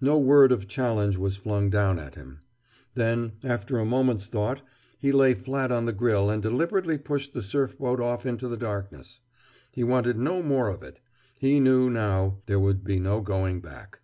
[0.00, 2.42] No word or challenge was flung down at him.
[2.94, 4.62] Then, after a moment's thought,
[5.00, 8.56] he lay flat on the grill and deliberately pushed the surf boat off into the
[8.56, 9.18] darkness.
[9.72, 11.00] He wanted no more of it.
[11.36, 13.98] He knew, now, there could be no going back.